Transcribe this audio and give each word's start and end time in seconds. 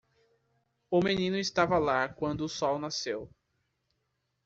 O 0.89 0.99
menino 0.99 1.37
estava 1.37 1.77
lá 1.77 2.09
quando 2.09 2.41
o 2.41 2.49
sol 2.49 2.79
nasceu. 2.79 3.29